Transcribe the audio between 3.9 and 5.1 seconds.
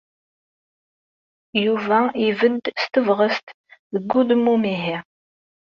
deg udem umihi.